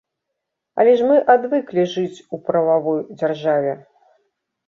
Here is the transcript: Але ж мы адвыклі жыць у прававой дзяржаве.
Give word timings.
Але 0.83 0.93
ж 1.01 1.09
мы 1.09 1.17
адвыклі 1.33 1.83
жыць 1.93 2.23
у 2.37 2.41
прававой 2.47 3.01
дзяржаве. 3.19 3.73